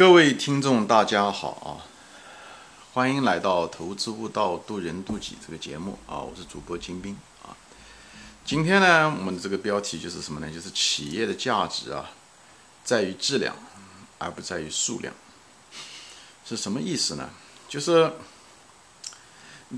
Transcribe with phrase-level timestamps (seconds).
[0.00, 1.84] 各位听众，大家好啊！
[2.94, 6.20] 欢迎来到《投资悟道，渡人渡己》这个节目啊！
[6.20, 7.52] 我是主播金兵啊。
[8.42, 10.50] 今天呢，我们的这个标题就是什么呢？
[10.50, 12.12] 就是企业的价值啊，
[12.82, 13.54] 在于质量，
[14.16, 15.12] 而不在于数量。
[16.46, 17.28] 是什么意思呢？
[17.68, 18.10] 就是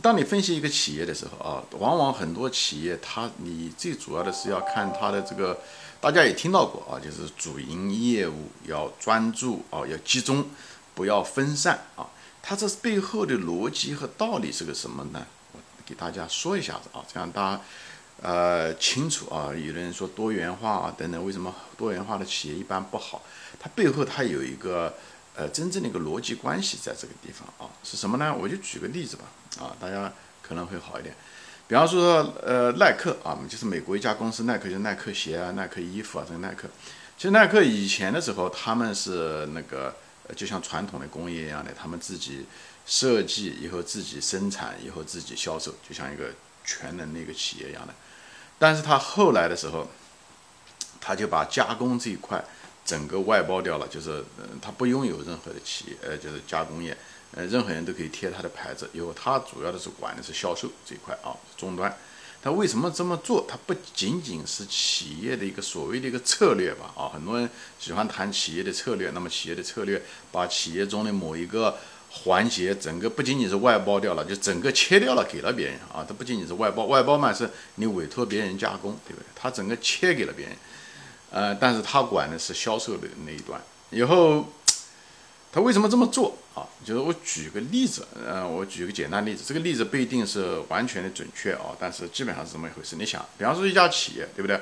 [0.00, 5.58] 当你分析一个企业的时候啊，往往很多企业它，你最主要的是要看它的这个。
[6.00, 10.44] 大家也听到过啊，就是主营业务要专注啊，要集中，
[10.96, 12.04] 不要分散啊。
[12.42, 15.24] 它这背后的逻辑和道理是个什么呢？
[15.52, 17.60] 我给大家说一下子啊，这样大家
[18.20, 19.54] 呃清楚啊。
[19.54, 23.22] 有的人说多元化啊等等，为什么多元化的企业一般不好？
[23.60, 24.92] 它背后它有一个
[25.34, 28.34] 呃真正的一个逻辑关系在这个地方啊，是什么呢？
[28.34, 29.24] 我就举个例子吧
[29.60, 31.14] 啊，大家可能会好一点。
[31.68, 36.68] 比方说，呃，耐克啊，就是美国一家公司，耐克就是耐克鞋啊，耐克衣服啊，这个耐克。
[37.16, 39.94] 其实耐克以前的时候，他们是那个，
[40.36, 42.44] 就像传统的工业一样的，他们自己
[42.84, 46.30] 设计以后自己生产以后自己销售，就像一个
[46.64, 47.94] 全能的一个企业一样的。
[48.58, 49.88] 但是他后来的时候，
[51.00, 52.44] 他就把加工这一块
[52.84, 54.24] 整个外包掉了，就是
[54.60, 56.96] 他不拥有任何的企业，呃，就是加工业。
[57.34, 61.96] 呃，任何人都可以贴他的牌子，因为他主要的是管的是销售这一块啊，终端。
[62.42, 63.46] 他为什么这么做？
[63.48, 66.92] 他不仅仅是企业的一个所谓的一个策略吧？
[66.94, 69.10] 啊，很多人喜欢谈企业的策略。
[69.14, 71.78] 那么企业的策略，把企业中的某一个
[72.10, 76.04] 环节，整个不仅仅是外包掉了，就整个切掉了，给了别人啊。
[76.06, 79.26] 它不仅仅是外包，外包嘛是你委托别人加工，对不对？
[79.34, 80.54] 他整个切给了别人，
[81.32, 84.46] 呃，但是他管的是销售的那一端，以后。
[85.54, 86.64] 他为什么这么做啊？
[86.82, 92.96] 就是我举个例子，呃，我举个简单例子，这个例子不一定是完全的准确啊，但是基本上是这么一回事。
[92.96, 94.58] 你想，比方说一家企业，对不对？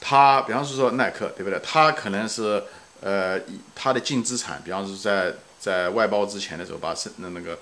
[0.00, 1.58] 他，比方说说耐克，对不对？
[1.64, 2.62] 他可能是，
[3.00, 3.40] 呃，
[3.74, 7.58] 他的净资产，比方说在在外包之前的时候，把生那那个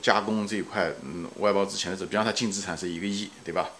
[0.00, 3.70] 加工这一块，嗯，外包之前的时候，比方他净资产是一个亿，对吧？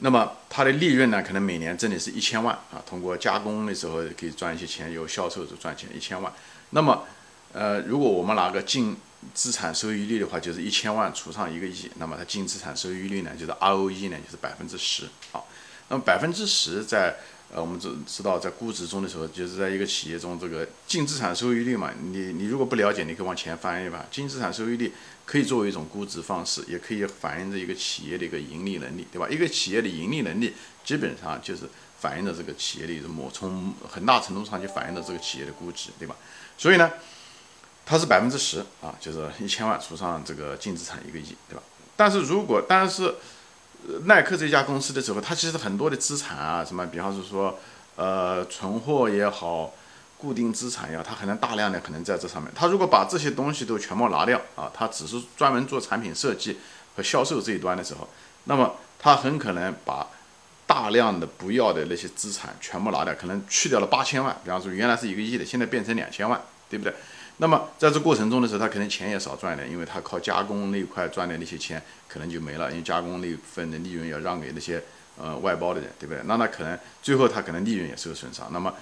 [0.00, 6.32] 那么它的利润呢，可能每年挣的是一千万啊，通过加工的时候可以赚一些钱，由销售就赚钱一千万，
[6.70, 7.04] 那么。
[7.52, 8.96] 呃，如果我们拿个净
[9.34, 15.06] 资产收益率的话，就是一千万除上一个亿，那么它净资产收益率呢，就是 ROE 呢，就是百分之十。
[15.32, 15.42] 啊，
[15.88, 17.16] 那么百分之十在
[17.52, 24.92] 呃，我们知知道在估值中的时候，就是在一个企业中这个净资产收益率嘛，你你如果不了解，你可以往前翻一翻，净资产收益率
[25.24, 29.28] 可以作为一种估值方式，也可以反映着一个企业的一个盈利能力，对吧？
[29.28, 31.62] 一个企业的盈利能力基本上就是
[31.98, 36.16] 反映着这个企业的一种，从很大程度上就反映着这个企业的估值，对吧？
[36.56, 36.90] 所以呢。
[37.86, 41.62] 它是百分之十啊，就是一千万除上这个净资产一个亿，对吧？
[41.96, 43.12] 但是如果但是
[44.04, 47.58] 耐克这家公司的时候，它其实很多的资产啊，什么，比方是说
[47.96, 49.72] 呃存货也好，
[50.16, 52.50] 固定资产也好，它可能大量的可能在这上面。
[52.54, 56.58] 它如果把这些东西都全部拿掉啊，它只是专门做产品设计
[56.96, 58.08] 和销售这一端的时候，
[58.44, 60.06] 那么它很可能把
[60.66, 64.36] 大量的不要的那些资产全部拿掉，可能去掉了八千万。
[64.44, 66.94] 比方说原来是一个亿的，现在变成两千万，对不对？
[67.40, 74.82] 那么在这过程中的时候，他可能钱也少赚点，因为他靠加工那块赚的那些钱可能就没了，因为加工那份的利润要让给那些
[75.16, 76.22] 呃外包的人，对不对？
[76.26, 78.46] 那他可能最后他可能利润也受损伤。
[78.52, 78.74] 那么，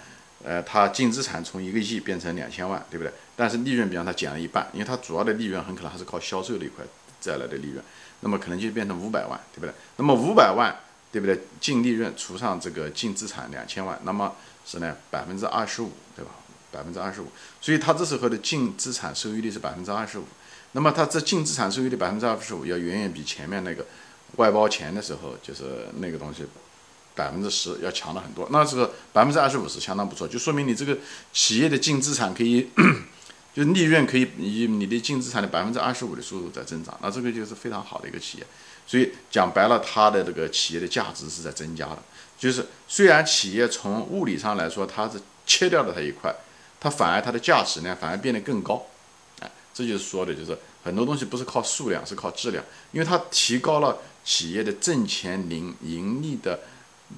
[0.43, 3.13] 呃，他净资产从一个亿变成两千万，对不对？
[3.37, 6.85] 但是利润比方他减了一半，因为他主要的利润很可能还是靠销售那一块
[7.25, 7.81] 带来的利润，
[8.21, 9.73] 那么可能就变成五百万，对不对？
[9.99, 10.75] 那么五百万，
[11.13, 11.39] 对不对？
[11.61, 14.35] 净利润除上这个净资产两千万，那么
[14.67, 15.93] 是呢百分之二十五，
[16.71, 17.27] 百分之二十五，
[17.61, 20.25] 所以它这时候的净资产收益率是百分之二十五。
[20.73, 23.87] 那么它这净资产收益率百分之二十五，要远远比前面那个
[24.37, 26.45] 外包钱的时候，就是那个东西
[27.15, 28.47] 百分之十要强了很多。
[28.51, 30.99] 那时候百分之二十五是相当不错，就说明你这个
[31.33, 32.69] 企业的净资产可以，
[33.57, 36.97] 就利润可以以你的净资产的百分之二十五的速度在增长。
[37.03, 38.47] 那这个就是非常好的一个企业。
[38.87, 41.99] 所以讲白了，它的这个企业的价值是在增加的。
[42.39, 46.35] 就是虽然企业从物理上来说，它是切掉了它一块。
[46.81, 48.87] 它反而它的价值呢，反而变得更高，
[49.41, 56.61] 哎，这就是说的，就是很多东西不是靠数量，是靠质量，因为它提高了企业的挣钱、盈盈利的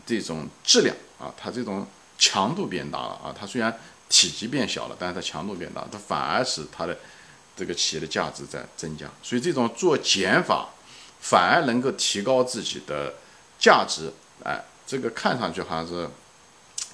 [0.07, 1.87] 这种质量啊，它这种
[2.19, 3.79] 强度变大了啊，它虽然
[4.09, 6.99] 体积变小了，但是它强度变大，它反而使它的
[7.55, 10.71] 这个企业的价值在增加，所以这种做减法
[11.21, 13.15] 反而能够提高自己的
[13.59, 14.11] 价值，
[14.43, 16.09] 哎，这个看上去好像是。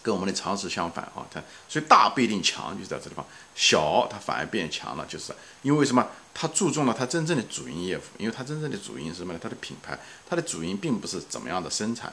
[0.07, 3.27] 跟我们的常识相反啊，它所以大不一定强，就在这地方，
[3.57, 6.07] 小它反而变强了，就是因为什么？
[6.33, 9.41] 它注重了它真正的主营业务，因为它真正的主营是什么呢？
[9.43, 9.99] 它的品牌，
[10.29, 12.13] 它的主营并不是怎么样的生产，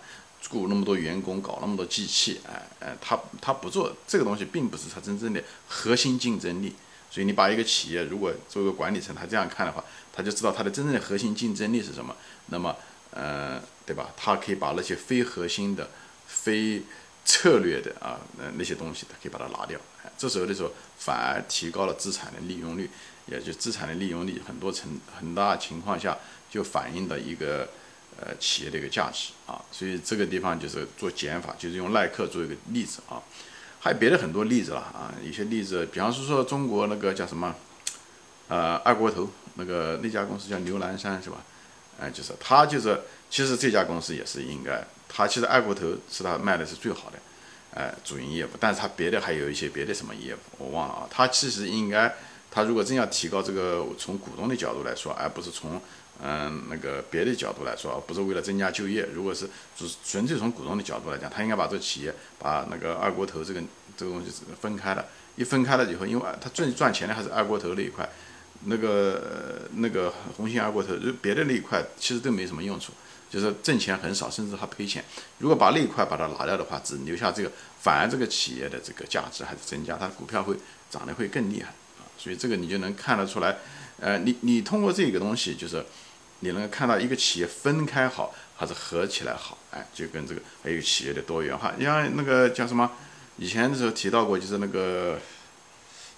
[0.49, 6.73] 雇那么多员工，搞那么多机器，哎哎，它它不做这个东西，并不是它真正的核心竞争力。
[7.11, 12.15] 所以你把一个企业如果作为管理层，他这样看的话，他就知道它的真正的核心竞争力是什么。
[12.47, 12.75] 那么，
[13.11, 14.09] 呃，对吧？
[14.17, 15.89] 他可以把那些非核心的、
[16.25, 16.81] 非
[17.25, 19.79] 策略的啊，那那些东西，它可以把它拿掉。
[20.17, 22.89] 这时候的时候，反而提高了资产的利用率，
[23.25, 26.17] 也就资产的利用率很多层很大情况下
[26.49, 27.69] 就反映的一个
[28.19, 29.61] 呃企业的一个价值啊。
[29.71, 33.21] 所以这个地方就是做减法，就是用耐克做一个例子啊。
[33.79, 37.53] 还有别的很多例子了啊，一些例子，比方说说中国那个叫什么，
[38.47, 41.37] 呃，二锅头那个那家公司叫牛栏山是吧？
[41.99, 47.19] 哎，就是他就是，其实这家公司也是应该，他其实二锅头是他卖的是最好的，
[47.75, 52.15] 哎，主营业务，但是他别的还有一些别的什么业务我忘了啊，他其实应该，
[52.49, 55.81] 他如果真要提高这个从股东的角度来说，而不是从。
[56.21, 59.01] 嗯，那个别的角度来说，不是为了增加就业。
[59.13, 63.59] 如果是只纯粹从股东的角度来讲，他应该把这企业把那个二锅头这个
[63.97, 64.31] 这个东西
[64.61, 65.03] 分开了。
[65.35, 68.07] 一分开了以后，因为他最赚钱的还是二锅头那一块，
[68.65, 72.93] 那个那个红星二锅头，别的那一块其实都没什么用处，
[73.33, 75.03] 就是挣钱很少，甚至还赔钱。
[75.39, 77.51] 如果把那一块把它拿掉的话，只留下这个，
[77.81, 80.55] 反而这个企业的这个价值还是增加，它的股票会
[80.91, 82.05] 涨得会更厉害啊。
[82.15, 83.57] 所以这个你就能看得出来。
[83.99, 85.83] 呃，你你通过这个东西，就是
[86.41, 91.73] 你能看到一个企业分开好还是合起来好，哎，就跟这个还有企业的多元化。
[91.79, 92.91] 你像那个叫什么，
[93.37, 95.17] 以前的时候提到过，就是那个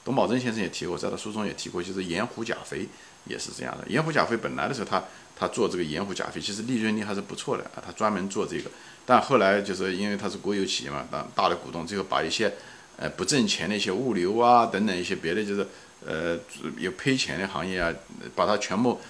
[0.04, 2.88] 董宝珍先生也提过，在他书中也提过，就是盐湖钾肥
[3.24, 3.88] 也是这样的。
[3.88, 5.04] 盐湖钾肥本来的时候，它
[5.36, 8.70] 他做这个盐湖钾肥，其实利润率还是不错的啊，他专门做这个。
[9.06, 12.54] 但后来就是因为他是国有企业嘛，当大的股东，最后把一些
[12.98, 15.68] 呃不挣钱的一些物流啊等等一些别的就是。
[16.06, 16.38] 呃，
[16.78, 17.92] 有赔钱的行业啊，
[18.36, 19.02] 把它全部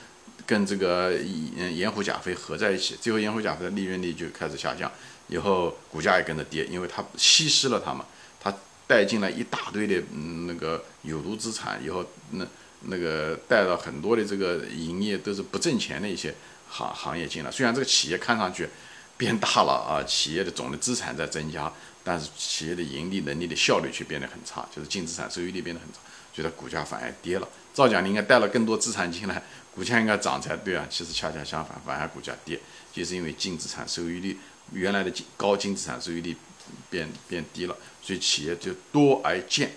[0.46, 4.90] 跟这个盐盐湖钾肥合在一起，最后盐湖钾肥的利润率就开始下降，
[5.28, 8.06] 以后股价也跟着跌，因为它稀释了它嘛，
[8.40, 8.54] 它
[8.88, 10.02] 带进了一大堆的
[10.48, 12.48] 那个有毒资产，以后那
[12.88, 16.34] 那个带到很多的这个营业都是不挣钱的一些
[16.70, 18.68] 行行业进来，虽然这个企业看上去
[19.18, 21.72] 变大了啊，企业的总的资产在增加，
[22.04, 26.00] 但是企业的盈利能力的效率却变得很差，就是净资产收益率变得很差。
[26.34, 29.42] 觉得股价反而跌了，照讲你应该带了更多资产进来，
[29.74, 30.86] 股价应该涨才对啊。
[30.90, 32.60] 其实恰恰相反，反而股价跌，
[32.92, 34.38] 就是因为净资产收益率
[34.74, 36.36] 原来的高净资产收益率
[36.90, 39.72] 变变低了，所以企业就多而贱，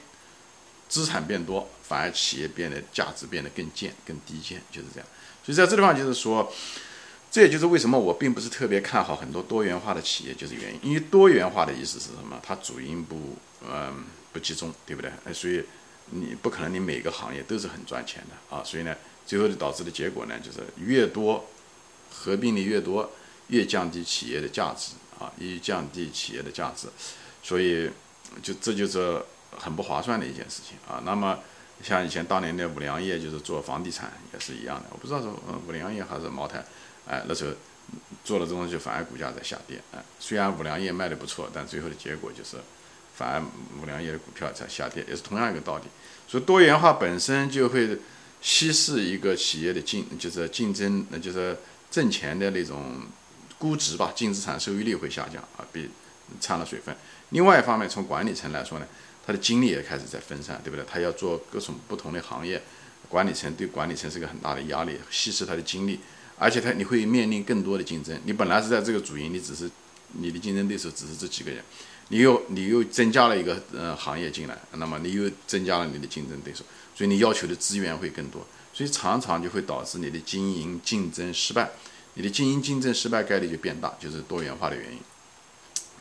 [0.89, 5.09] 资产变多，反而企业变得价值变得更贱、更低贱，就是这样。
[5.45, 6.53] 所以在这地方就是说，
[7.31, 10.81] 这也就是为什么我并不是特别看好很多多元化的企业，就是原因。
[10.83, 12.41] 因为多元化的意思是什么？
[12.43, 13.37] 它主营不
[13.69, 15.11] 嗯不集中，对不对？
[15.25, 15.63] 哎，所以。
[16.11, 18.97] 你不可能，你每个行业都是很赚钱的啊，所以呢，
[19.27, 21.51] 最后导致的结果呢，就是越多
[22.11, 23.13] 合并的越多，
[23.49, 26.89] 越降低企业的价值啊，越降低企业的价值，
[27.43, 27.91] 所以
[28.43, 29.23] 就这就是
[29.57, 31.03] 很不划算的一件事情啊。
[31.05, 31.39] 那么
[31.83, 35.29] 像以前当年的五粮液，就是做房地产也是一样的，我不知道是
[35.67, 36.65] 五粮液还是茅台，
[37.07, 37.53] 哎，那时候
[38.25, 42.57] 做了这东西，反而股价在下跌，哎，虽然五粮液卖的不错，但最后的结果就是。
[43.19, 43.43] 反而
[43.83, 45.83] 五粮液的股票在下跌，也是同样一个道理。
[46.29, 47.99] 所以多元化本身就会
[48.41, 51.59] 稀释一个企业的竞，就是竞争，那就是
[51.91, 53.03] 挣钱的那种
[53.59, 55.91] 估值吧，净资产收益率会下降啊，比
[56.41, 56.95] 掺了水分。
[57.31, 58.87] 另外一方面，从管理层来说呢，
[59.29, 60.83] 他的精力也开始在分散，对不对？
[60.91, 62.63] 他要做各种不同的行业，
[63.11, 66.01] 管理层对管理层是个很大的压力，稀释他的精力，
[66.39, 68.19] 而且他你会面临更多的竞争。
[68.25, 69.71] 你本来是在这个主营，你只是
[70.13, 71.63] 你的竞争对手只是这几个人。
[72.09, 81.69] 你又你又增加了一个呃行业进来，那么你又增加了你的竞争对手，所以你要求的资源会更多，所以常常就会导致你的经营竞争失败，
[82.15, 84.99] 你的经营竞争失败概率就变大，就是多元化的原因。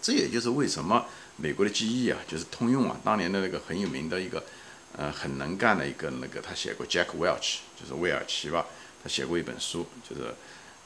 [0.02, 1.06] 这也就是为什么
[1.38, 4.44] 美国的 GE 啊，就是通用啊，当年的那个很有名的一个
[4.96, 8.66] 呃很能干的一个那个他写过 Jack Welch，就是威尔奇吧，
[9.02, 10.34] 他写过一本书，就是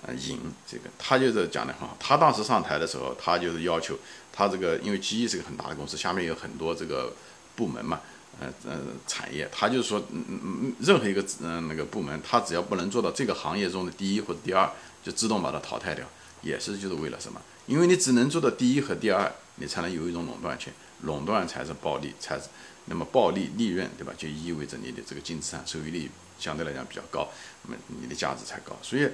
[0.06, 3.98] 呃赢这个，他就是讲的很好，他当时上台的时候，他就是要求。
[4.34, 7.14] 他这个因为 GE 是个很大的公司，下面有很多这个
[7.54, 8.00] 部门嘛，
[8.40, 14.70] 呃呃产业，他就是说，嗯嗯任何一个嗯那个部门，他只要不能做到这个行业中的第一或者第二，
[15.04, 16.06] 就自动把它淘汰掉，
[16.42, 17.42] 也是就是为了什么？
[17.68, 22.46] 因为你只能做到第一和第二，你才能有一种垄断权，垄断才是暴利，才是
[22.86, 24.14] 那么暴利利润，对吧？
[24.18, 27.30] 就意味着你的这个净资产收益率相对来讲比较高，
[27.64, 28.78] 那么你的价值才高。
[28.82, 29.10] 所以，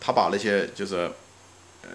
[0.00, 1.10] 他把那些就是。
[1.84, 1.90] 呃，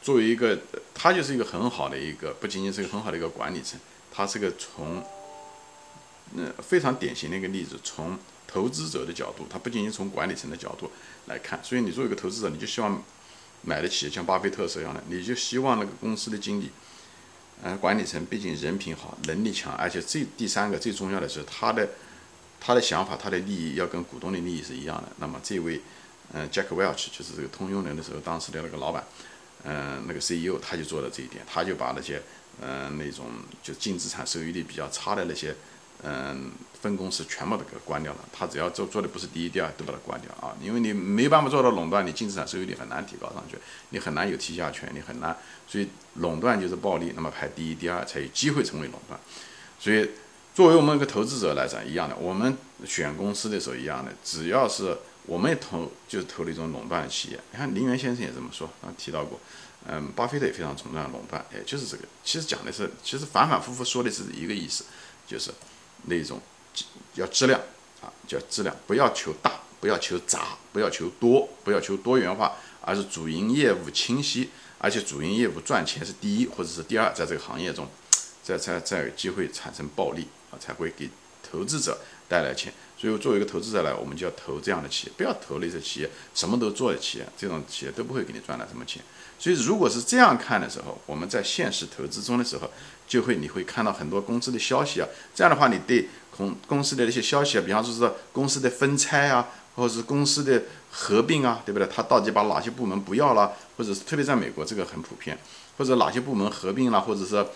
[0.00, 0.56] 作为一个，
[0.94, 3.76] 他就是一个很好的一个，不仅仅是一个很好的一个管理层，
[4.12, 5.04] 他是个从，
[6.36, 7.76] 嗯，非常典型的一个例子。
[7.82, 10.88] 从投资者的角度，他不仅仅从管理层的角度
[11.26, 13.02] 来看，所以你作为一个投资者，你就希望
[13.62, 16.70] 买得起像巴菲特这样的，你就希望那个公司的经理，
[17.62, 21.88] 嗯，管理层毕竟人品好，能力强，而且最第三个最重要的是他的。
[22.66, 25.08] 他的想法、他的利益要跟股东的利益是一样的。
[25.18, 25.78] 那么这位，
[26.32, 29.04] 嗯，Jack Welch 就是这个通用人的时候当时的那个老板，
[29.64, 32.22] 嗯，那个 CEO 他就做了这一点，他就把那些，
[32.62, 33.26] 嗯，那种
[33.62, 35.54] 就净资产收益率比较差的那些，
[36.04, 38.20] 嗯，分公司全部都给关掉了。
[38.32, 43.56] 他只要做做的不是第一、第二，都把它关掉啊，因为你没办法做到垄断，你净资产收益率很难提高上去，
[43.88, 49.18] 你很难有提价权，你很难，所以垄断就是暴利，那么排第一、第二才有机会成为垄断，
[49.80, 50.10] 所以。
[50.54, 52.56] 作为我们一个投资者来讲，一样的，我们
[52.86, 54.96] 选公司的时候一样的，只要是
[55.26, 57.40] 我们也投就是投了一种垄断的企业。
[57.50, 59.40] 你看林园先生也这么说，啊提到过，
[59.88, 62.04] 嗯，巴菲特也非常崇尚垄断，哎，就是这个。
[62.22, 64.84] 其实讲的是，其实反反复复说的是一个意思，
[65.26, 65.50] 就是
[66.06, 66.40] 那种
[67.14, 67.60] 要质量
[68.00, 77.88] 啊，叫质量，不要求大，不要求杂，不要求多，不要求多元化，而是主营业务清晰，而且主营业务赚钱是第一或者是第二，在这个行业中，
[78.42, 80.58] 在才再有机会产生暴利啊。
[80.58, 81.10] 才会给
[81.42, 81.98] 投资者
[82.34, 89.00] 带来钱，所以作为一个投资者来，我们就要投这样的企业，不要投那些企业什么都做的企业，这种企业都不会给你赚来什么钱。
[89.38, 92.68] 所以如果是这样看的时候，我们在现实投资中的时候，
[93.06, 101.86] 就会你会看到很多公司的消息啊，这样的话，你对公公司的那些消息啊，比方说是公司的分拆啊，或者是公司的合并啊，对不对？
[101.86, 105.38] 他到底把哪些部门不要了，或者是特别在美国这个很普遍，
[105.78, 107.46] 或者哪些部门合并了，或者是。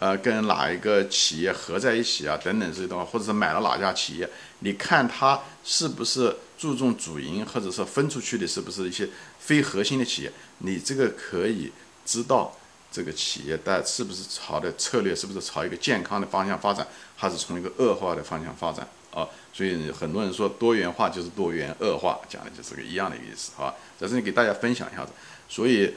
[0.00, 2.36] 呃，跟哪一个企业合在一起啊？
[2.42, 4.28] 等等这些东西，或者是买了哪家企业？
[4.58, 9.08] 你看它是不是注重主营，或者是分出去的，是不是一些
[9.38, 10.32] 非核心的企业？
[10.58, 11.72] 你这个可以
[12.04, 12.54] 知道
[12.90, 16.86] 这个企业带是不是朝的策略，是不是朝一个健康的方向发展，
[17.16, 19.26] 还是从一个恶化的方向发展啊？
[19.54, 23.74] 所以很多人说多元化就是多元恶化，讲的就是个一样的意思，好吧？
[23.98, 25.12] 在这里给大家分享一下子，
[25.48, 25.94] 所以。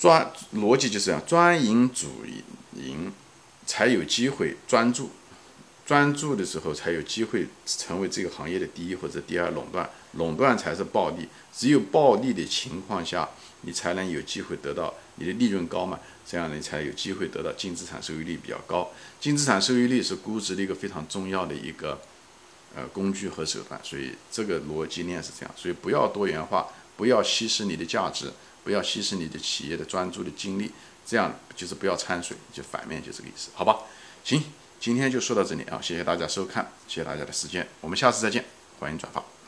[0.00, 2.24] 专逻辑就是这样，专营主
[2.74, 3.12] 营
[3.66, 5.10] 才有机会专注，
[5.84, 11.28] 专注的时候才有机会成为这个行业的第一或者第二垄断，垄断才是暴利。
[11.52, 13.28] 只有暴利的情况下，
[13.60, 18.90] 你才能有机会得到你的利润高嘛，这样你才有机会得到净资产收益率比较高。
[19.20, 22.00] 净资产收益率是估值的一个非常重要的一个
[22.74, 28.32] 呃工具和手段，所以这个逻辑链是这样，所以不要多元化，不要稀释你的价值。
[28.62, 30.70] 不要稀释你的企业的专注的精力，
[31.06, 33.80] 这样就是不要掺水，就反面就这个意思，好吧？
[34.22, 34.42] 行，
[34.78, 38.44] 今天就说到这里啊，谢谢大家收看，谢谢大家的时间，我们下次再见，
[38.78, 39.39] 欢迎转发。